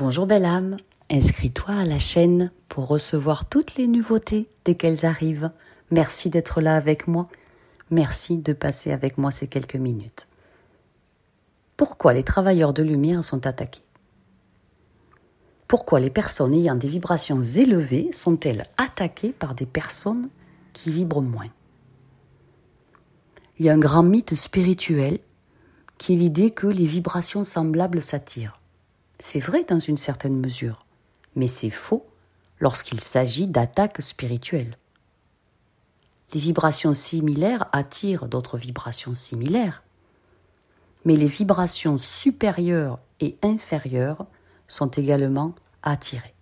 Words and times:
Bonjour 0.00 0.26
belle 0.26 0.44
âme, 0.44 0.76
inscris-toi 1.10 1.74
à 1.74 1.84
la 1.84 1.98
chaîne 1.98 2.52
pour 2.68 2.86
recevoir 2.86 3.48
toutes 3.48 3.74
les 3.74 3.88
nouveautés 3.88 4.48
dès 4.64 4.76
qu'elles 4.76 5.04
arrivent. 5.04 5.50
Merci 5.90 6.30
d'être 6.30 6.60
là 6.60 6.76
avec 6.76 7.08
moi. 7.08 7.28
Merci 7.90 8.38
de 8.38 8.52
passer 8.52 8.92
avec 8.92 9.18
moi 9.18 9.32
ces 9.32 9.48
quelques 9.48 9.74
minutes. 9.74 10.28
Pourquoi 11.76 12.12
les 12.12 12.22
travailleurs 12.22 12.72
de 12.72 12.84
lumière 12.84 13.24
sont 13.24 13.44
attaqués? 13.44 13.82
Pourquoi 15.66 15.98
les 15.98 16.10
personnes 16.10 16.54
ayant 16.54 16.76
des 16.76 16.86
vibrations 16.86 17.42
élevées 17.42 18.10
sont-elles 18.12 18.68
attaquées 18.76 19.32
par 19.32 19.56
des 19.56 19.66
personnes 19.66 20.28
qui 20.74 20.92
vibrent 20.92 21.22
moins? 21.22 21.50
Il 23.58 23.66
y 23.66 23.68
a 23.68 23.72
un 23.72 23.80
grand 23.80 24.04
mythe 24.04 24.36
spirituel 24.36 25.18
qui 25.98 26.12
est 26.12 26.18
l'idée 26.18 26.52
que 26.52 26.68
les 26.68 26.86
vibrations 26.86 27.42
semblables 27.42 28.00
s'attirent. 28.00 28.60
C'est 29.20 29.40
vrai 29.40 29.64
dans 29.64 29.80
une 29.80 29.96
certaine 29.96 30.38
mesure, 30.38 30.86
mais 31.34 31.48
c'est 31.48 31.70
faux 31.70 32.06
lorsqu'il 32.60 33.00
s'agit 33.00 33.48
d'attaques 33.48 34.00
spirituelles. 34.00 34.76
Les 36.34 36.40
vibrations 36.40 36.94
similaires 36.94 37.66
attirent 37.72 38.26
d'autres 38.26 38.58
vibrations 38.58 39.14
similaires, 39.14 39.82
mais 41.04 41.16
les 41.16 41.26
vibrations 41.26 41.98
supérieures 41.98 43.00
et 43.18 43.36
inférieures 43.42 44.26
sont 44.68 44.88
également 44.88 45.54
attirées. 45.82 46.34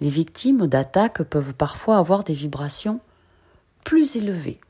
Les 0.00 0.08
victimes 0.08 0.66
d'attaques 0.66 1.22
peuvent 1.22 1.54
parfois 1.54 1.98
avoir 1.98 2.24
des 2.24 2.34
vibrations 2.34 3.00
plus 3.84 4.16
élevées, 4.16 4.60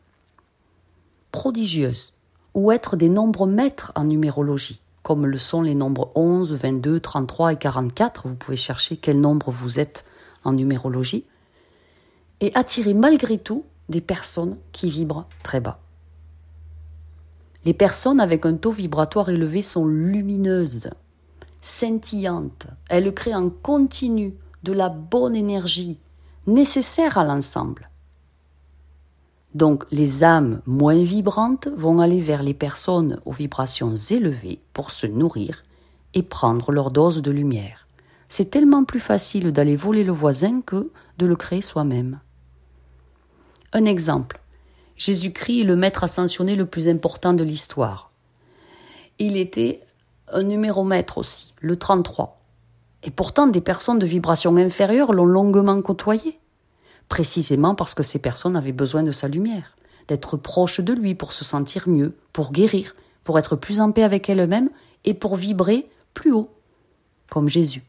prodigieuses, 1.31 2.13
ou 2.55 2.73
être 2.73 2.97
des 2.97 3.09
nombres 3.09 3.47
maîtres 3.47 3.93
en 3.95 4.05
numérologie 4.05 4.81
comme 5.05 5.27
le 5.27 5.37
sont 5.37 5.61
les 5.61 5.75
nombres 5.75 6.11
11, 6.15 6.55
22, 6.55 6.99
33 6.99 7.53
et 7.53 7.57
44. 7.57 8.27
Vous 8.27 8.37
pouvez 8.37 8.57
chercher 8.57 8.97
quel 8.97 9.21
nombre 9.21 9.51
vous 9.51 9.79
êtes 9.79 10.07
en 10.45 10.55
numérologie. 10.55 11.27
Et 12.41 12.51
attirer 12.55 12.95
malgré 12.95 13.39
tout 13.39 13.65
des 13.91 14.01
personnes 14.01 14.57
qui 14.73 14.89
vibrent 14.89 15.29
très 15.43 15.61
bas. 15.61 15.79
Les 17.67 17.75
personnes 17.75 18.19
avec 18.19 18.47
un 18.47 18.55
taux 18.55 18.71
vibratoire 18.71 19.29
élevé 19.29 19.61
sont 19.61 19.87
lumineuses, 19.87 20.91
scintillantes. 21.61 22.67
Elles 22.89 23.13
créent 23.13 23.35
en 23.35 23.51
continu 23.51 24.35
de 24.63 24.73
la 24.73 24.89
bonne 24.89 25.37
énergie 25.37 25.99
nécessaire 26.47 27.19
à 27.19 27.25
l'ensemble. 27.25 27.91
Donc 29.55 29.85
les 29.93 30.25
âmes 30.25 30.61
moins 30.67 31.03
vibrantes 31.03 31.69
vont 31.77 32.01
aller 32.01 32.21
vers 32.21 32.43
les 32.43 32.55
personnes 32.55 33.21
aux 33.25 33.33
vibrations 33.33 33.95
élevées 33.95 34.61
pour 34.73 34.91
se 34.91 35.07
nourrir 35.07 35.65
et 36.13 36.23
prendre 36.23 36.73
leur 36.73 36.91
dose 36.91 37.23
de 37.23 37.31
lumière. 37.31 37.87
C'est 38.29 38.51
tellement 38.51 38.85
plus 38.85 39.01
facile 39.01 39.53
d'aller 39.53 39.77
voler 39.77 40.03
le 40.03 40.13
voisin 40.13 40.61
que 40.61 40.91
de 41.19 41.27
le 41.27 41.37
créer 41.37 41.61
soi-même. 41.61 42.19
Un 43.73 43.85
exemple. 43.85 44.41
Jésus-Christ 44.97 45.61
est 45.61 45.65
le 45.65 45.77
maître 45.77 46.05
ascensionné 46.05 46.57
le 46.57 46.67
plus 46.67 46.89
important 46.89 47.33
de 47.33 47.45
l'histoire. 47.45 48.11
Il 49.19 49.37
était 49.37 49.83
un 50.33 50.43
numéromètre 50.43 51.19
aussi, 51.19 51.55
le 51.61 51.77
33. 51.77 52.41
Et 53.05 53.11
pourtant, 53.11 53.47
des 53.47 53.61
personnes 53.61 53.99
de 53.99 54.07
vibrations 54.07 54.57
inférieures 54.57 55.13
l'ont 55.13 55.27
longuement 55.27 55.81
côtoyé 55.83 56.39
précisément 57.09 57.75
parce 57.75 57.95
que 57.95 58.03
ces 58.03 58.19
personnes 58.19 58.57
avaient 58.57 58.73
besoin 58.73 59.03
de 59.03 59.13
sa 59.13 59.29
lumière, 59.29 59.77
d'être 60.09 60.37
proches 60.37 60.81
de 60.81 60.93
lui 60.93 61.15
pour 61.15 61.33
se 61.33 61.45
sentir 61.45 61.89
mieux, 61.89 62.17
pour 62.33 62.53
guérir, 62.53 62.95
pour 63.25 63.39
être 63.39 63.57
plus 63.57 63.81
en 63.81 63.93
paix 63.93 64.03
avec 64.03 64.29
elles-mêmes 64.29 64.71
et 65.05 65.15
pour 65.15 65.37
vibrer 65.37 65.89
plus 66.13 66.33
haut, 66.33 66.51
comme 67.31 67.49
Jésus. 67.49 67.85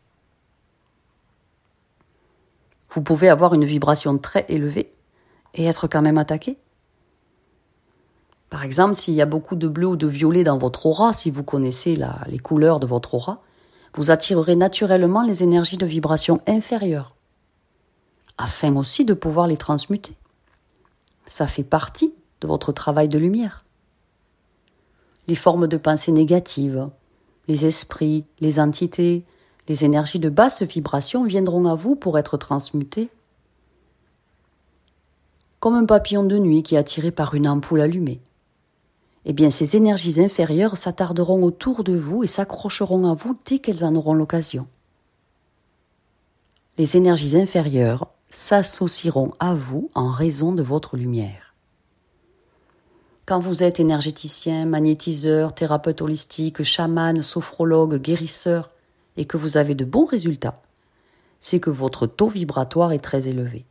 Vous 2.89 3.01
pouvez 3.01 3.29
avoir 3.29 3.53
une 3.53 3.65
vibration 3.65 4.17
très 4.17 4.45
élevée 4.47 4.93
et 5.53 5.65
être 5.65 5.87
quand 5.87 6.01
même 6.01 6.17
attaqué. 6.17 6.57
Par 8.49 8.63
exemple, 8.63 8.95
s'il 8.95 9.15
y 9.15 9.21
a 9.21 9.25
beaucoup 9.25 9.55
de 9.55 9.67
bleu 9.67 9.87
ou 9.87 9.95
de 9.97 10.07
violet 10.07 10.43
dans 10.43 10.57
votre 10.57 10.85
aura, 10.85 11.11
si 11.11 11.29
vous 11.29 11.43
connaissez 11.43 11.97
les 12.27 12.39
couleurs 12.39 12.79
de 12.79 12.85
votre 12.85 13.13
aura, 13.13 13.41
vous 13.95 14.11
attirerez 14.11 14.55
naturellement 14.55 15.23
les 15.23 15.43
énergies 15.43 15.77
de 15.77 15.85
vibration 15.85 16.41
inférieures 16.47 17.14
afin 18.45 18.75
aussi 18.75 19.05
de 19.05 19.15
pouvoir 19.15 19.47
les 19.47 19.57
transmuter. 19.57 20.13
Ça 21.25 21.47
fait 21.47 21.63
partie 21.63 22.13
de 22.41 22.47
votre 22.47 22.71
travail 22.71 23.09
de 23.09 23.17
lumière. 23.17 23.65
Les 25.27 25.33
formes 25.33 25.65
de 25.65 25.77
pensée 25.77 26.11
négatives, 26.11 26.87
les 27.47 27.65
esprits, 27.65 28.23
les 28.39 28.59
entités, 28.59 29.25
les 29.67 29.83
énergies 29.83 30.19
de 30.19 30.29
basse 30.29 30.61
vibration 30.61 31.23
viendront 31.23 31.65
à 31.65 31.73
vous 31.73 31.95
pour 31.95 32.19
être 32.19 32.37
transmutées. 32.37 33.09
Comme 35.59 35.73
un 35.73 35.85
papillon 35.85 36.23
de 36.23 36.37
nuit 36.37 36.61
qui 36.61 36.75
est 36.75 36.77
attiré 36.77 37.09
par 37.09 37.33
une 37.33 37.47
ampoule 37.47 37.81
allumée. 37.81 38.21
Eh 39.25 39.33
bien, 39.33 39.49
ces 39.49 39.75
énergies 39.75 40.21
inférieures 40.21 40.77
s'attarderont 40.77 41.41
autour 41.41 41.83
de 41.83 41.97
vous 41.97 42.23
et 42.23 42.27
s'accrocheront 42.27 43.09
à 43.09 43.15
vous 43.15 43.35
dès 43.47 43.57
qu'elles 43.57 43.83
en 43.83 43.95
auront 43.95 44.13
l'occasion. 44.13 44.67
Les 46.77 46.95
énergies 46.95 47.35
inférieures 47.35 48.05
s'associeront 48.35 49.33
à 49.39 49.53
vous 49.53 49.89
en 49.95 50.11
raison 50.11 50.51
de 50.51 50.61
votre 50.61 50.97
lumière. 50.97 51.55
Quand 53.25 53.39
vous 53.39 53.63
êtes 53.63 53.79
énergéticien, 53.79 54.65
magnétiseur, 54.65 55.55
thérapeute 55.55 56.01
holistique, 56.01 56.61
chaman, 56.61 57.21
sophrologue, 57.21 57.95
guérisseur, 57.95 58.71
et 59.17 59.25
que 59.25 59.37
vous 59.37 59.55
avez 59.55 59.73
de 59.73 59.85
bons 59.85 60.03
résultats, 60.03 60.61
c'est 61.39 61.61
que 61.61 61.69
votre 61.69 62.07
taux 62.07 62.27
vibratoire 62.27 62.91
est 62.91 62.99
très 62.99 63.29
élevé. 63.29 63.65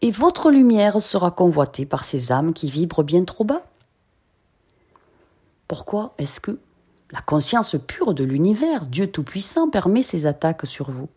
Et 0.00 0.10
votre 0.10 0.50
lumière 0.50 1.00
sera 1.00 1.30
convoitée 1.30 1.84
par 1.84 2.04
ces 2.04 2.32
âmes 2.32 2.54
qui 2.54 2.70
vibrent 2.70 3.04
bien 3.04 3.24
trop 3.24 3.44
bas. 3.44 3.66
Pourquoi 5.68 6.14
est-ce 6.16 6.40
que 6.40 6.58
la 7.12 7.20
conscience 7.20 7.76
pure 7.86 8.14
de 8.14 8.24
l'univers, 8.24 8.86
Dieu 8.86 9.06
Tout-Puissant, 9.06 9.68
permet 9.68 10.02
ces 10.02 10.26
attaques 10.26 10.66
sur 10.66 10.90
vous? 10.90 11.08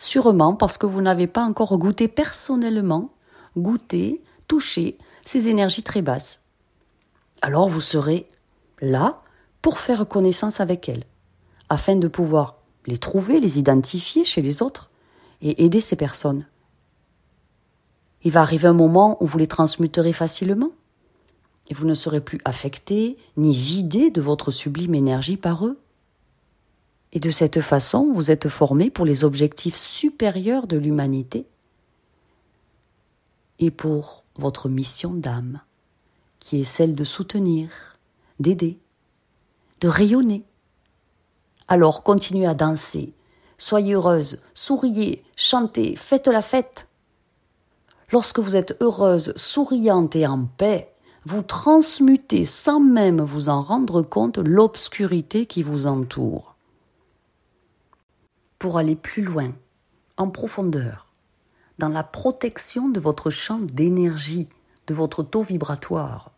Sûrement 0.00 0.56
parce 0.56 0.78
que 0.78 0.86
vous 0.86 1.02
n'avez 1.02 1.26
pas 1.26 1.42
encore 1.42 1.76
goûté 1.76 2.08
personnellement, 2.08 3.12
goûté, 3.58 4.22
touché 4.48 4.96
ces 5.26 5.48
énergies 5.48 5.82
très 5.82 6.00
basses. 6.00 6.40
Alors 7.42 7.68
vous 7.68 7.82
serez 7.82 8.26
là 8.80 9.20
pour 9.60 9.78
faire 9.78 10.08
connaissance 10.08 10.58
avec 10.58 10.88
elles, 10.88 11.04
afin 11.68 11.96
de 11.96 12.08
pouvoir 12.08 12.56
les 12.86 12.96
trouver, 12.96 13.40
les 13.40 13.58
identifier 13.58 14.24
chez 14.24 14.40
les 14.40 14.62
autres 14.62 14.90
et 15.42 15.66
aider 15.66 15.80
ces 15.80 15.96
personnes. 15.96 16.46
Il 18.22 18.32
va 18.32 18.40
arriver 18.40 18.68
un 18.68 18.72
moment 18.72 19.22
où 19.22 19.26
vous 19.26 19.36
les 19.36 19.48
transmuterez 19.48 20.14
facilement 20.14 20.70
et 21.68 21.74
vous 21.74 21.86
ne 21.86 21.92
serez 21.92 22.22
plus 22.22 22.40
affecté 22.46 23.18
ni 23.36 23.52
vidé 23.52 24.10
de 24.10 24.22
votre 24.22 24.50
sublime 24.50 24.94
énergie 24.94 25.36
par 25.36 25.66
eux. 25.66 25.78
Et 27.12 27.20
de 27.20 27.30
cette 27.30 27.60
façon, 27.60 28.12
vous 28.12 28.30
êtes 28.30 28.48
formé 28.48 28.90
pour 28.90 29.04
les 29.04 29.24
objectifs 29.24 29.76
supérieurs 29.76 30.66
de 30.66 30.76
l'humanité 30.76 31.46
et 33.58 33.70
pour 33.70 34.24
votre 34.36 34.68
mission 34.68 35.12
d'âme, 35.12 35.60
qui 36.38 36.60
est 36.60 36.64
celle 36.64 36.94
de 36.94 37.04
soutenir, 37.04 37.98
d'aider, 38.38 38.78
de 39.80 39.88
rayonner. 39.88 40.44
Alors 41.68 42.02
continuez 42.04 42.46
à 42.46 42.54
danser, 42.54 43.12
soyez 43.58 43.94
heureuse, 43.94 44.40
souriez, 44.54 45.24
chantez, 45.36 45.96
faites 45.96 46.28
la 46.28 46.42
fête. 46.42 46.86
Lorsque 48.12 48.38
vous 48.38 48.56
êtes 48.56 48.76
heureuse, 48.80 49.32
souriante 49.36 50.16
et 50.16 50.26
en 50.26 50.44
paix, 50.44 50.92
vous 51.26 51.42
transmutez 51.42 52.44
sans 52.44 52.80
même 52.80 53.20
vous 53.20 53.48
en 53.48 53.60
rendre 53.60 54.02
compte 54.02 54.38
l'obscurité 54.38 55.46
qui 55.46 55.62
vous 55.62 55.86
entoure 55.86 56.49
pour 58.60 58.76
aller 58.76 58.94
plus 58.94 59.22
loin, 59.22 59.52
en 60.18 60.28
profondeur, 60.28 61.08
dans 61.78 61.88
la 61.88 62.04
protection 62.04 62.90
de 62.90 63.00
votre 63.00 63.30
champ 63.30 63.58
d'énergie, 63.58 64.48
de 64.86 64.94
votre 64.94 65.22
taux 65.22 65.42
vibratoire 65.42 66.30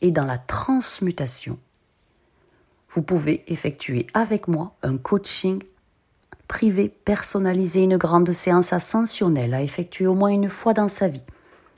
et 0.00 0.10
dans 0.10 0.24
la 0.24 0.38
transmutation. 0.38 1.58
Vous 2.88 3.02
pouvez 3.02 3.44
effectuer 3.52 4.06
avec 4.14 4.48
moi 4.48 4.74
un 4.82 4.96
coaching 4.96 5.62
privé, 6.48 6.88
personnalisé, 6.88 7.82
une 7.82 7.98
grande 7.98 8.32
séance 8.32 8.72
ascensionnelle 8.72 9.52
à 9.52 9.62
effectuer 9.62 10.06
au 10.06 10.14
moins 10.14 10.30
une 10.30 10.48
fois 10.48 10.72
dans 10.72 10.88
sa 10.88 11.08
vie, 11.08 11.22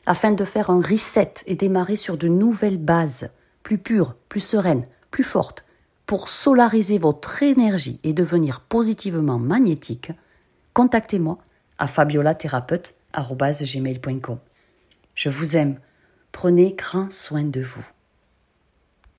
afin 0.06 0.30
de 0.30 0.44
faire 0.44 0.70
un 0.70 0.80
reset 0.80 1.34
et 1.46 1.56
démarrer 1.56 1.96
sur 1.96 2.16
de 2.16 2.28
nouvelles 2.28 2.78
bases, 2.78 3.30
plus 3.64 3.78
pures, 3.78 4.14
plus 4.28 4.40
sereines, 4.40 4.86
plus 5.10 5.24
fortes, 5.24 5.64
pour 6.06 6.28
solariser 6.28 6.98
votre 6.98 7.42
énergie 7.42 7.98
et 8.02 8.12
devenir 8.12 8.60
positivement 8.60 9.38
magnétique, 9.38 10.12
contactez-moi 10.72 11.38
à 11.78 11.86
fabiolathérapeute.gmail.com. 11.86 14.38
Je 15.14 15.28
vous 15.28 15.56
aime. 15.56 15.78
Prenez 16.32 16.72
grand 16.72 17.12
soin 17.12 17.44
de 17.44 17.62
vous. 17.62 17.86